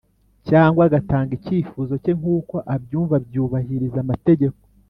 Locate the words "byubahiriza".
3.25-3.97